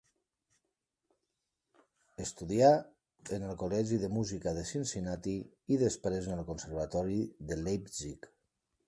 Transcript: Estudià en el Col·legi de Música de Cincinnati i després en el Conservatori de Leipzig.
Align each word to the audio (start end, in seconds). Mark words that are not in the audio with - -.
Estudià 2.23 2.71
en 3.37 3.45
el 3.49 3.59
Col·legi 3.63 3.99
de 4.05 4.09
Música 4.15 4.55
de 4.61 4.63
Cincinnati 4.71 5.37
i 5.77 5.79
després 5.83 6.31
en 6.33 6.37
el 6.41 6.49
Conservatori 6.49 7.19
de 7.53 7.61
Leipzig. 7.69 8.31